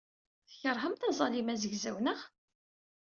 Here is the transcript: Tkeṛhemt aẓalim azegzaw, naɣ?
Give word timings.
Tkeṛhemt 0.49 1.07
aẓalim 1.09 1.47
azegzaw, 1.53 1.97
naɣ? 1.99 2.19